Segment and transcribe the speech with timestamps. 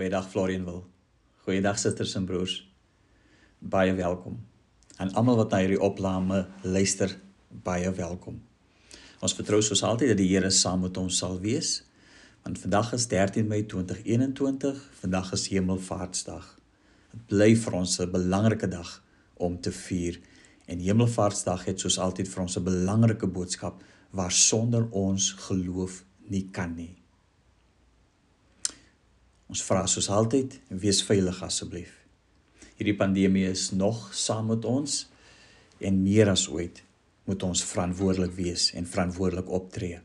[0.00, 0.78] Goeiedag Florian wil.
[1.44, 2.54] Goeiedag susters en broers.
[3.58, 4.38] Baie welkom.
[4.96, 7.12] En almal wat na hierdie opname luister,
[7.66, 8.38] baie welkom.
[9.20, 11.82] Ons vertrou soos altyd dat die Here saam met ons sal wees.
[12.46, 16.48] Want vandag is 13 Mei 2021, vandag is Hemelvaartsdag.
[17.12, 19.02] Dit bly vir ons 'n belangrike dag
[19.36, 20.16] om te vier.
[20.64, 26.48] En Hemelvaartsdag het soos altyd vir ons 'n belangrike boodskap waar sonder ons geloof nie
[26.50, 26.99] kan nie.
[29.50, 31.96] Ons vra soos altyd, wees veilig asseblief.
[32.78, 35.02] Hierdie pandemie is nog saam met ons
[35.82, 36.78] en meer as ooit
[37.26, 39.98] moet ons verantwoordelik wees en verantwoordelik optree.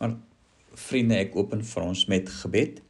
[0.00, 0.16] Maar
[0.76, 2.80] vriende, ek open vir ons met gebed.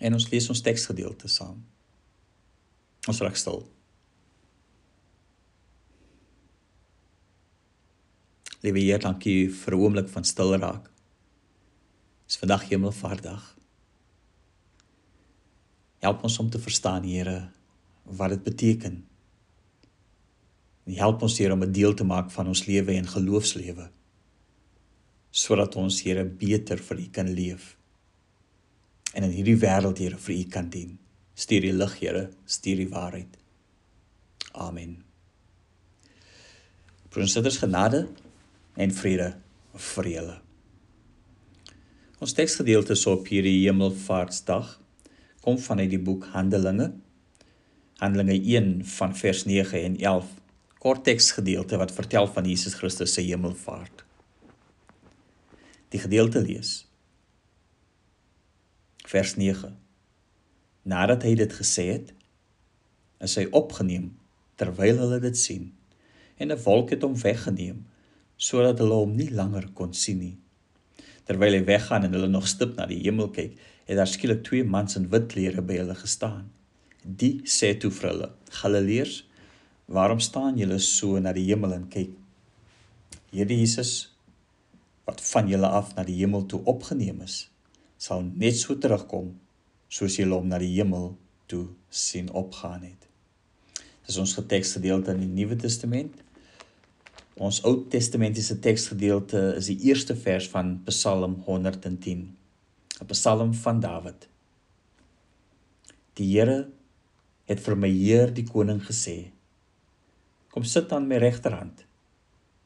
[0.00, 1.60] En ons lees ons teksgedeelte saam.
[3.08, 3.62] Ons raak stil.
[8.64, 10.90] Liewe Heer, dankie vir 'n oomblik van stil raak.
[12.30, 13.42] Dis vandag Hemelvaartdag.
[15.98, 17.48] Help ons om te verstaan, Here,
[18.06, 19.00] wat dit beteken.
[20.86, 23.90] En help ons Here om 'n deel te maak van ons lewe en geloofslewe
[25.30, 27.76] sodat ons Here beter vir U kan leef.
[29.14, 30.98] En in hierdie wêreld Here vir U kan dien.
[31.34, 33.38] Stuur die lig, Here, stuur die waarheid.
[34.52, 35.04] Amen.
[37.08, 38.08] Prinses genade
[38.76, 39.36] en vrede
[39.74, 40.49] vir julle.
[42.20, 44.74] Ons teksgedeelte so op hierdie Hemelvaartsdag
[45.40, 46.90] kom vanuit die boek Handelinge.
[47.96, 50.26] Handelinge 1 van vers 9 en 11.
[50.84, 54.04] Kort teksgedeelte wat vertel van Jesus Christus se hemelvaart.
[55.96, 56.74] Die gedeelte lees.
[59.08, 59.72] Vers 9.
[60.92, 62.12] Nadat hy dit gesê het,
[63.24, 64.12] is hy opgeneem
[64.60, 65.72] terwyl hulle dit sien
[66.36, 67.80] en 'n wolk het hom weggeneem
[68.36, 70.36] sodat hulle hom nie langer kon sien nie.
[71.28, 73.56] Terwyl hy weggaan en hulle nog stip na die hemel kyk,
[73.88, 76.46] het daar skielik twee mans in wit klere by hulle gestaan.
[77.04, 78.28] Die sê toe vir hulle:
[78.60, 79.24] "Galileërs,
[79.86, 82.12] waarom staan julle so na die hemel en kyk?
[83.32, 84.12] Hierdie Jesus
[85.06, 87.48] wat van julle af na die hemel toe opgeneem is,
[87.98, 89.32] sal net so terugkom
[89.88, 93.08] soos julle hom na die hemel toe sien opgaan het."
[94.06, 96.14] Dis ons geteksgedeelte in die Nuwe Testament
[97.40, 102.36] Ons Ou Testamentiese teksgedeelte is die eerste vers van Psalm 110.
[103.00, 104.26] 'n Psalm van Dawid.
[106.20, 106.68] Die Here
[107.48, 109.32] het vir my Heer die koning gesê:
[110.52, 111.86] Kom sit aan my regterhand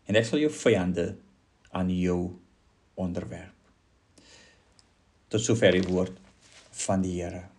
[0.08, 1.06] en ek sal jou vyande
[1.70, 2.34] aan jou
[2.98, 3.54] onderwerp.
[5.28, 6.18] Tot sover die woord
[6.72, 7.53] van die Here.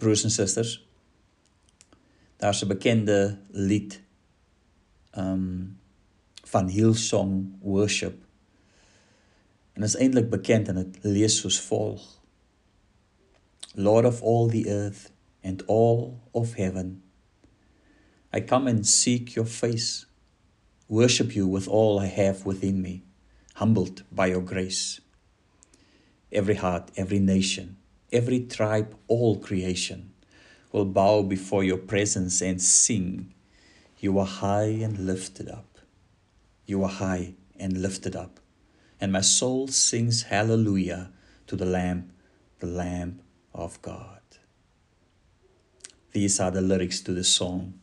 [0.00, 0.78] Broers en susters.
[2.40, 4.00] Daar's 'n bekende lied
[5.18, 5.78] um
[6.44, 8.24] van Hillsong Worship.
[9.72, 12.22] En is eintlik bekend en dit lees soos volg:
[13.74, 15.12] Lord of all the earth
[15.42, 17.02] and all of heaven,
[18.32, 20.06] I come and seek your face,
[20.86, 23.02] worship you with all I have within me,
[23.52, 25.00] humbled by your grace.
[26.32, 27.76] Every heart, every nation,
[28.12, 30.12] every tribe, all creation
[30.72, 33.32] will bow before your presence and sing.
[33.98, 35.78] You are high and lifted up.
[36.66, 38.40] You are high and lifted up.
[39.00, 41.10] And my soul sings hallelujah
[41.46, 42.12] to the Lamb,
[42.60, 43.20] the Lamb
[43.54, 44.20] of God.
[46.12, 47.74] These are the lyrics to the song.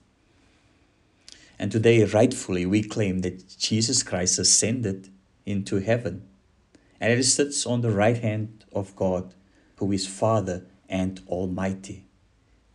[1.60, 5.10] And today, rightfully, we claim that Jesus Christ ascended
[5.46, 6.28] into heaven
[7.00, 9.34] and it sits on the right hand of God
[9.78, 12.06] who is Father and Almighty.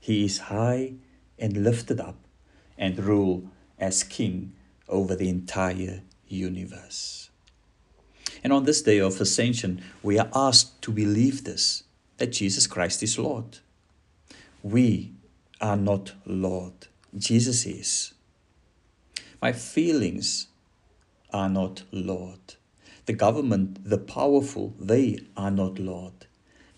[0.00, 0.94] He is high
[1.38, 2.16] and lifted up
[2.78, 4.52] and rule as King
[4.88, 7.30] over the entire universe.
[8.42, 11.84] And on this day of ascension, we are asked to believe this
[12.18, 13.58] that Jesus Christ is Lord.
[14.62, 15.12] We
[15.60, 16.86] are not Lord,
[17.16, 18.14] Jesus is.
[19.40, 20.46] My feelings
[21.32, 22.54] are not Lord.
[23.06, 26.26] The government, the powerful, they are not Lord.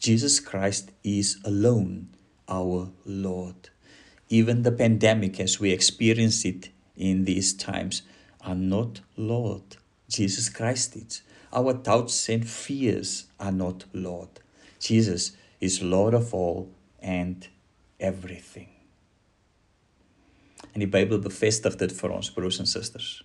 [0.05, 2.11] Jesus Christ is alone
[2.47, 3.71] our Lord.
[4.29, 8.03] Even the pandemic, as we experience it in these times,
[8.43, 9.79] are not Lord.
[10.11, 11.23] Jesus Christ is.
[11.55, 14.29] Our doubts and fears are not Lord.
[14.79, 16.69] Jesus is Lord of all
[17.01, 17.49] and
[17.99, 18.69] everything.
[20.75, 23.23] En die Bybel bevestig dit vir ons broers en susters.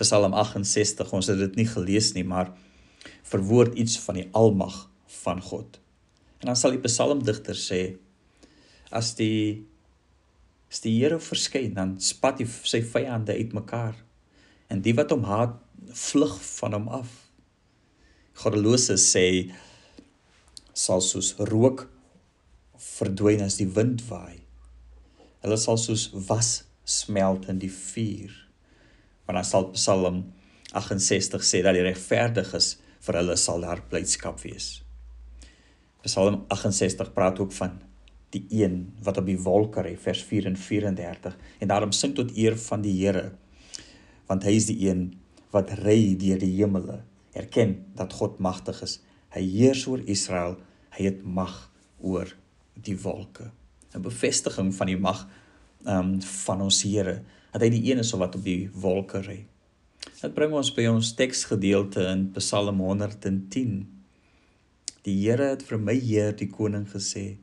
[0.00, 2.54] Psalm 68, ons het dit nie gelees nie, maar
[3.28, 4.86] verwoord iets van die almag
[5.22, 5.80] van God.
[6.40, 7.82] En dan sal die psalmdigter sê
[8.90, 9.66] as die
[10.70, 13.98] as die Here verskyn dan spat hy sy vyande uitmekaar
[14.70, 15.56] En die wat hom haat,
[15.98, 17.10] vlug van hom af.
[18.40, 19.24] Goddelose sê
[20.78, 21.88] sal soos rook
[22.80, 24.38] verdwyn as die wind waai.
[25.42, 26.52] Hulle sal soos was
[26.86, 28.30] smelt in die vuur.
[29.26, 30.22] Want dan sal Psalm
[30.78, 34.78] 68 sê dat die regverdiges vir hulle sal daar blydskap wees.
[36.02, 37.78] Psalm 68 praat ook van
[38.30, 42.30] die een wat op die wolke ry vers 4 en 34 en daarom sing tot
[42.36, 43.32] eer van die Here
[44.30, 45.08] want hy is die een
[45.50, 47.00] wat ry deur die hemele.
[47.34, 49.00] Erken dat God magtig is.
[49.34, 50.56] Hy heers oor Israel.
[50.94, 51.56] Hy het mag
[51.98, 52.30] oor
[52.78, 53.50] die wolke.
[53.90, 55.26] 'n bevestiging van die mag
[55.86, 59.40] um, van ons Here dat hy die een is wat op die wolke ry.
[60.20, 63.99] Dit bring ons by ons teksgedeelte in Psalm 110
[65.06, 67.38] die Here het vir my Heer die koning gesê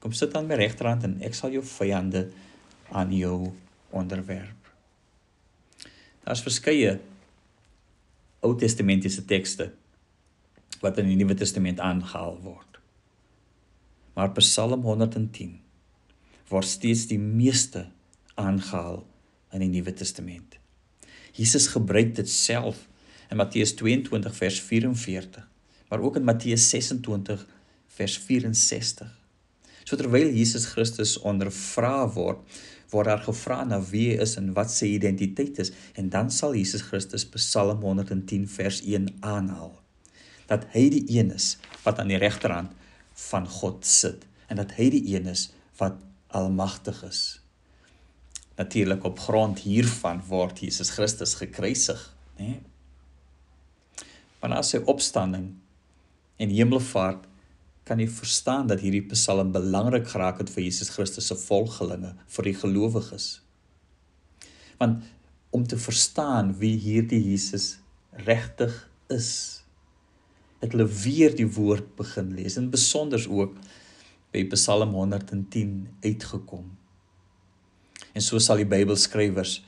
[0.00, 2.30] Kom sit aan my regterhand en ek sal jou vyande
[2.96, 3.50] aan jou
[3.92, 4.70] onderwerp.
[6.24, 6.96] Daar's verskeie
[8.40, 9.66] Ou Testamentiese tekste
[10.80, 12.78] wat in die Nuwe Testament aangehaal word.
[14.16, 15.58] Maar Psalm 110
[16.48, 17.84] word steeds die meeste
[18.40, 19.02] aangehaal
[19.52, 20.56] in die Nuwe Testament.
[21.36, 22.86] Jesus gebruik dit self
[23.28, 25.44] in Matteus 22 vers 44,
[25.90, 27.46] maar ook in Matteus 26
[27.86, 29.10] vers 64.
[29.84, 32.42] So terwyl Jesus Christus ondervra word,
[32.90, 36.54] word daar gevra na wie hy is en wat sy identiteit is en dan sal
[36.54, 39.74] Jesus Christus Psalm 110 vers 1 aanhaal
[40.50, 42.74] dat hy die een is wat aan die regterhand
[43.30, 45.48] van God sit en dat hy die een is
[45.78, 45.98] wat
[46.34, 47.20] almagtig is.
[48.58, 52.02] Natuurlik op grond hiervan word Jesus Christus gekruisig,
[52.38, 52.48] né?
[52.48, 52.58] Nee?
[54.40, 55.50] Maar na sy opstanding
[56.40, 57.26] en hemelvaart
[57.88, 62.46] kan jy verstaan dat hierdie Psalm belangrik geraak het vir Jesus Christus se volgelinge, vir
[62.46, 63.28] die gelowiges.
[64.80, 65.02] Want
[65.50, 67.80] om te verstaan wie hierdie Jesus
[68.26, 68.72] regtig
[69.10, 69.30] is,
[70.60, 73.56] het hulle weer die woord begin lees en besonder ook
[74.30, 76.68] by Psalm 110 uitgekom.
[78.14, 79.60] En so sal die Bybelskrywers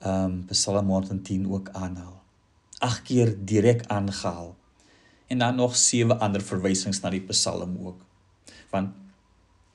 [0.00, 2.16] ehm um, Psalm 110 ook aanhaal.
[2.80, 4.54] Ag keer direk aangehaal
[5.30, 8.00] en dan nog sewe ander verwysings na die Psalm ook.
[8.72, 8.96] Want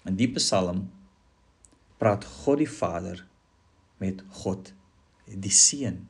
[0.05, 0.89] in die Psalm
[2.01, 3.21] praat God die Vader
[4.03, 4.73] met God
[5.25, 6.03] die Seun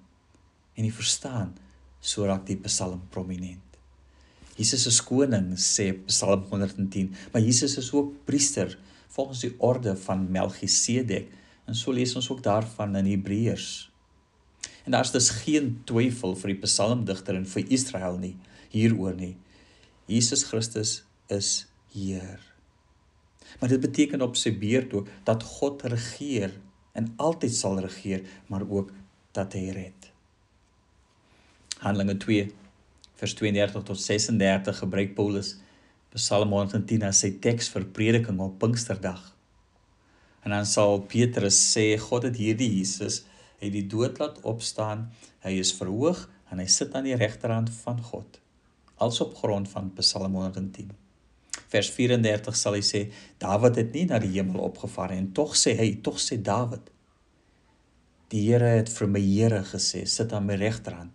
[0.76, 1.54] en jy verstaan
[2.02, 3.62] so raak die Psalm prominent.
[4.58, 8.74] Jesus is koning sê Psalm 110, maar Jesus is ook priester
[9.14, 11.30] volgens die orde van Melchisedek
[11.70, 13.92] en so lees ons ook daarvan in Hebreërs.
[14.86, 18.36] En daar's dus geen twyfel vir die psalmdigter en vir Israel nie
[18.70, 19.36] hieroor nie.
[20.06, 22.40] Jesus Christus is Heer.
[23.60, 26.54] Maar dit beteken op sy beurt ook dat God regeer
[26.96, 28.92] en altyd sal regeer, maar ook
[29.36, 30.12] dat hy red.
[31.84, 32.52] Handelinge 2
[33.16, 35.56] vers 32 tot 36 gebruik Paulus
[36.16, 39.20] Psalm 110 as sy teks vir prediking op Pinksterdag.
[40.48, 43.24] En dan sal Petrus sê God het hierdie Jesus
[43.60, 45.10] uit die dood laat opstaan.
[45.44, 48.40] Hy is verhoog en hy sit aan die regterhand van God
[48.96, 50.92] als op grond van Psalm 110.
[51.68, 53.02] Vers 34 sal hy sê
[53.42, 56.92] Dawid het nie na die hemel opgevaar en tog sê hy, tog sê Dawid
[58.34, 61.14] Die Here het vir my Here gesê sit aan my regterhand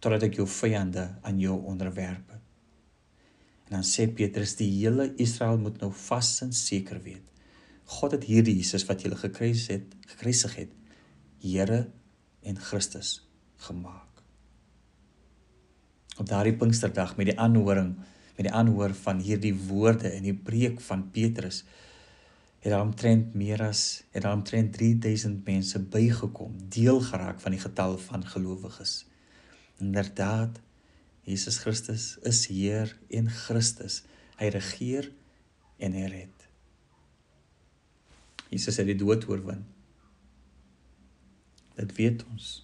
[0.00, 2.30] totdat ek jou vyande aan jou onderwerp.
[3.68, 7.26] En dan sê Petrus die hele Israel moet nou vas en seker weet
[7.90, 10.76] God het hierdie Jesus wat julle gekruis het, gekruisig het,
[11.42, 11.88] Here
[12.46, 13.18] en Christus
[13.66, 14.09] gemaak
[16.20, 17.94] op daardie Pinksterdag met die aanhoring
[18.36, 21.62] met die aanhoor van hierdie woorde in die preek van Petrus
[22.60, 27.60] het daar omtrent meer as het daar omtrent 3000 mense bygekom deel geraak van die
[27.60, 29.06] getal van gelowiges.
[29.80, 30.60] Inderdaad
[31.24, 34.02] Jesus Christus is Heer en Christus.
[34.36, 35.12] Hy regeer
[35.80, 36.48] en hy red.
[38.52, 39.64] Jesus het die dood oorwin.
[41.76, 42.58] Dit weet ons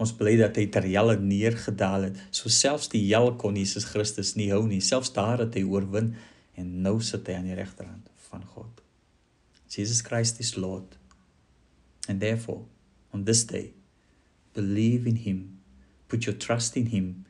[0.00, 2.20] Ons bly dat hy ter helle neergedaal het.
[2.34, 4.80] So selfs die hel kon Jesus Christus nie hou nie.
[4.80, 6.14] Selfs daar het hy oorwin
[6.58, 8.80] en nou sit hy aan die regterhand van God.
[9.72, 10.98] Jesus Christ is Lord.
[12.08, 12.64] And therefore,
[13.12, 13.74] on this day,
[14.54, 15.60] believe in him,
[16.08, 17.24] put your trust in him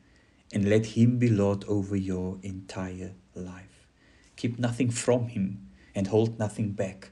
[0.53, 3.87] and let him be Lord over your entire life.
[4.35, 7.11] Keep nothing from him and hold nothing back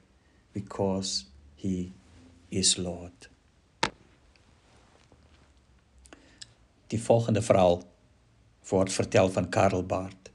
[0.53, 1.93] because he
[2.49, 3.27] is Lord.
[6.91, 7.79] Die volgende verhaal
[8.69, 10.31] word vertel van Karel Barth.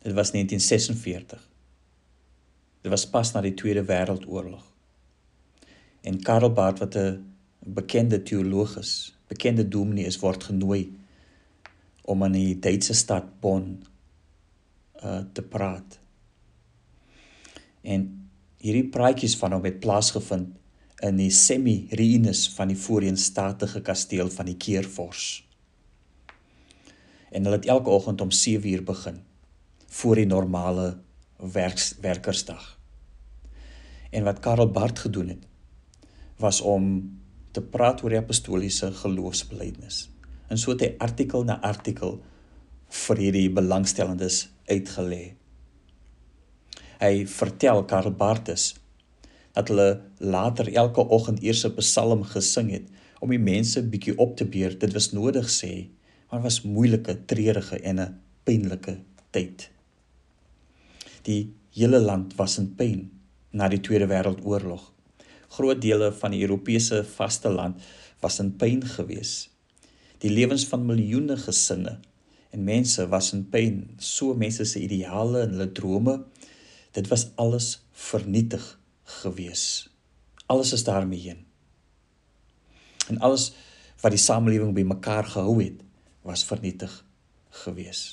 [0.00, 1.48] Dit was 1946.
[2.80, 4.64] Dit was pas na die Tweede Wêreldoorlog.
[6.00, 7.24] En Karel Barth wat 'n
[7.58, 10.96] bekende teologus, bekende dominees word genooi
[12.04, 13.82] om in die Duitse stad Bonn
[15.04, 15.98] uh te praat.
[17.80, 20.56] En hierdie praatjies van hom het plaasgevind
[21.00, 25.42] in die semi-ruïnes van die voorheen statige kasteel van die Keerfors.
[27.30, 29.22] En hulle het elke oggend om 7uur begin
[29.90, 30.98] voor die normale
[31.36, 32.78] werks, werkersdag.
[34.10, 35.46] En wat Karel Barth gedoen het
[36.40, 36.84] was om
[37.52, 40.08] te praat oor die apostoliese geloofsbelijdenis.
[40.48, 42.16] En so het hy artikel na artikel
[43.04, 45.34] vir hierdie belangstellendes uitgelê.
[47.00, 48.72] Hy vertel Karl Bartus
[49.60, 52.88] dat hulle later elke oggend eers 'n psalm gesing het
[53.20, 54.78] om die mense bietjie op te beer.
[54.78, 55.88] Dit was nodig sê,
[56.30, 58.98] maar was moeilike, treurige en 'n pynlike
[59.30, 59.70] tyd.
[61.22, 63.10] Die hele land was in pyn
[63.52, 64.92] na die Tweede Wêreldoorlog.
[65.48, 67.76] Groot dele van die Europese vasteland
[68.20, 69.50] was in pyn geweest
[70.20, 71.96] die lewens van miljoene gesinne
[72.52, 76.16] en mense was in pyn so mense se ideale en hulle drome
[76.96, 77.70] dit was alles
[78.10, 78.66] vernietig
[79.22, 79.64] gewees
[80.46, 81.44] alles is daarmee heen
[83.08, 83.50] en alles
[84.00, 85.82] wat die samelewing bymekaar gehou het
[86.26, 86.94] was vernietig
[87.64, 88.04] gewees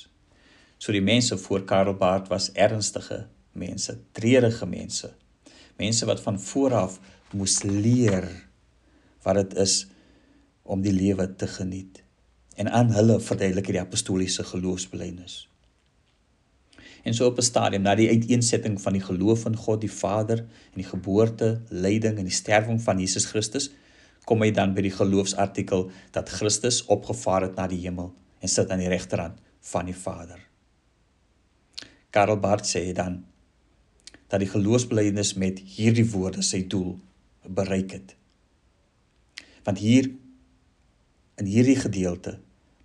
[0.78, 5.14] so die mense voor Karel Baart was ernstige mense treurige mense
[5.78, 6.98] mense wat van vooraf
[7.30, 8.26] moes leer
[9.22, 9.86] wat dit is
[10.68, 12.02] om die lewe te geniet.
[12.56, 15.46] En aan hulle verduidelik die apostoliese geloofsbelijdenis.
[17.02, 20.38] En so op 'n stadium na die uiteensetting van die geloof in God die Vader
[20.38, 23.70] en die geboorte, lyding en die sterwing van Jesus Christus,
[24.24, 28.70] kom hy dan by die geloofsartikel dat Christus opgevaar het na die hemel en sit
[28.70, 30.38] aan die regterhand van die Vader.
[32.10, 33.24] Karl Barth sê dan
[34.28, 36.98] dat die geloofsbelijdenis met hierdie woorde sy doel
[37.48, 38.16] bereik het.
[39.64, 40.10] Want hier
[41.40, 42.38] in hierdie gedeelte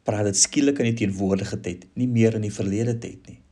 [0.07, 3.42] praat dit skielik in die teenwoordige tyd, nie meer in die verlede tyd nie.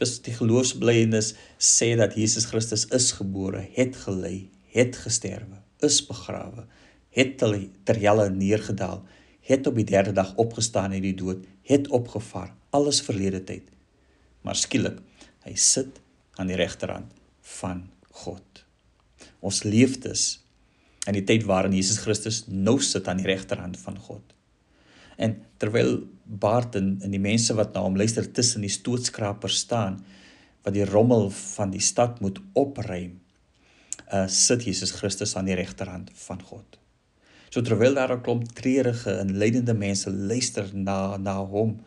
[0.00, 6.64] Die geloofsblydenis sê dat Jesus Christus is gebore, het gelei, het gesterwe, is begrawe,
[7.12, 9.02] het ter helle neergedaal,
[9.44, 13.68] het op die derde dag opgestaan uit die dood, het opgevaar, alles verlede tyd.
[14.40, 15.02] Maar skielik,
[15.44, 16.00] hy sit
[16.40, 17.12] aan die regterhand
[17.58, 17.90] van
[18.24, 18.64] God.
[19.40, 20.40] Ons leef dus
[21.08, 24.24] in die tyd waarin Jesus Christus nou sit aan die regterhand van God.
[25.20, 30.00] En terwyl Barton en die mense wat na hom luister tussen die stootskrapers staan
[30.64, 33.18] wat die rommel van die stad moet opruim,
[34.12, 36.80] uh sit Jesus Christus aan die regterhand van God.
[37.50, 41.80] So terwyl daar 'n klomp treurige en lydende mense luister na na hom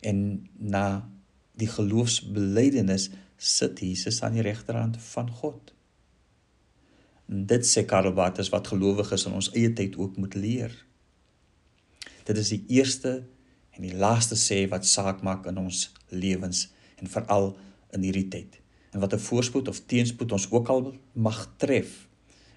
[0.00, 1.08] en na
[1.52, 5.72] die geloofsbelijdenis sit Jesus aan die regterhand van God.
[7.28, 10.72] En dit sê Karl Barth is wat gelowiges in ons eie tyd ook moet leer.
[12.24, 13.24] Dit is die eerste
[13.72, 16.68] en die laaste sê wat saak maak in ons lewens
[17.00, 17.52] en veral
[17.92, 18.58] in hierdie tyd.
[18.92, 22.08] En wat 'n voorspoed of teenspoed ons ook al mag tref,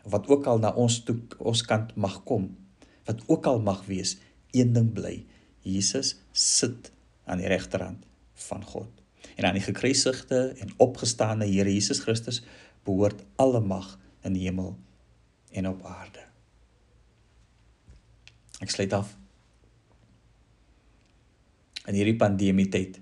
[0.04, 2.58] wat ook al na ons toe ons kant mag kom,
[3.06, 4.18] wat ook al mag wees,
[4.52, 5.26] een ding bly,
[5.60, 6.92] Jesus sit
[7.24, 8.90] aan die regterhand van God.
[9.36, 12.44] En aan die gekruisigde en opgestane Here Jesus Christus
[12.84, 14.78] behoort alle mag in die hemel
[15.52, 16.24] en op aarde.
[18.60, 19.25] Ek sluit af.
[21.86, 23.02] In hierdie pandemie tyd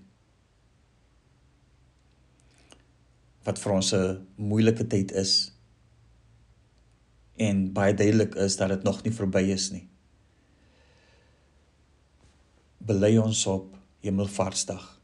[3.44, 5.52] wat vir ons 'n moeilike tyd is
[7.36, 9.88] en baie duidelik is dat dit nog nie verby is nie.
[12.78, 15.02] Bely ons op Hemelvaartsdag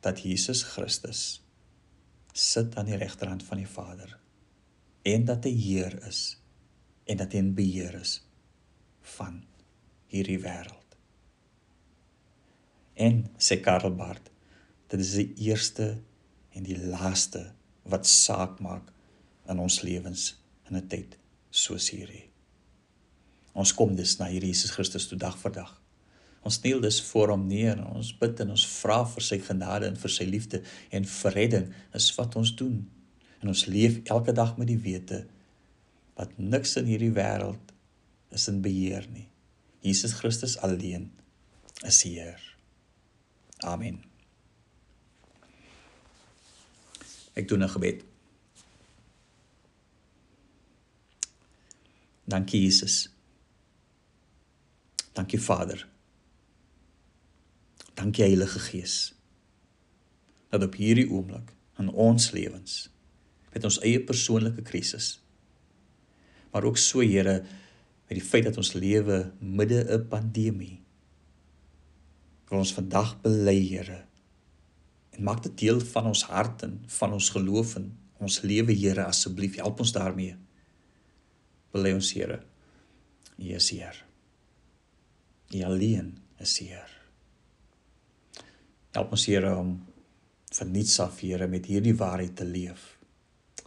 [0.00, 1.42] dat Jesus Christus
[2.32, 4.18] sit aan die regterhand van die Vader
[5.02, 6.40] en dat hy Heer is
[7.06, 8.18] en dat hy in beheer is
[9.16, 9.44] van
[10.10, 10.85] hierdie wêreld.
[12.96, 14.30] En sê Karl Barth,
[14.92, 15.96] dit is die eerste
[16.56, 17.50] en die laaste
[17.84, 18.88] wat saak maak
[19.50, 20.34] in ons lewens
[20.68, 21.18] in 'n tyd
[21.50, 22.24] soos hierdie.
[23.54, 25.82] Ons kom dus na hierdie Jesus Christus toe dag vir dag.
[26.42, 29.86] Ons kniel dus voor hom neer en ons bid en ons vra vir sy genade
[29.86, 32.86] en vir sy liefde en vir redding is wat ons doen
[33.46, 35.26] En ons leef elke dag met die wete
[36.16, 37.72] dat niks in hierdie wêreld
[38.34, 39.28] is in beheer nie.
[39.84, 41.10] Jesus Christus alleen
[41.86, 42.40] is Heer.
[43.56, 44.04] Amen.
[47.32, 48.04] Ek doen 'n gebed.
[52.24, 53.12] Dankie Jesus.
[55.12, 55.88] Dankie Vader.
[57.94, 59.14] Dankie Heilige Gees.
[60.48, 62.90] Dat op hierdie oomblik in ons lewens
[63.52, 65.22] met ons eie persoonlike krisis.
[66.52, 67.40] Maar ook so Here
[68.06, 70.85] met die feit dat ons lewe midde 'n pandemie.
[72.50, 74.02] Wil ons vandag bely, Here,
[75.16, 77.88] en maak dit deel van ons hart en van ons geloof en
[78.22, 80.36] ons lewe, Here, asseblief help ons daarmee.
[81.74, 82.40] Bely ons, Here.
[83.36, 83.98] U is Heer.
[85.54, 86.92] U alleen is Heer.
[88.96, 89.76] Help ons, Here, om
[90.56, 92.92] van niets af, Here, met hierdie waarheid te leef.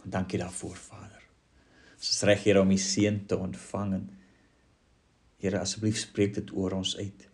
[0.04, 1.26] Dankie daarvoor, Vader.
[1.98, 4.06] Ons is reg, Here, om U seën te ontvang en
[5.40, 7.29] Here, asseblief spreek dit oor ons uit.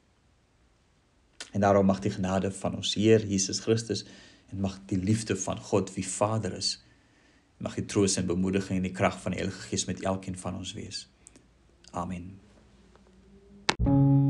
[1.53, 4.05] En daarom mag die genade van ons Heer Jesus Christus
[4.51, 6.85] en mag die liefde van God wie Vader is,
[7.59, 10.57] mag die troos en bemoediging en die krag van die Heilige Gees met elkeen van
[10.57, 11.07] ons wees.
[11.91, 12.39] Amen.
[13.79, 14.26] thank you